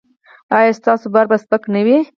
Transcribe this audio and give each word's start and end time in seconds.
ایا 0.57 0.71
ستاسو 0.79 1.05
بار 1.13 1.25
به 1.31 1.37
سپک 1.43 1.63
نه 1.73 1.81
وي؟ 1.85 1.97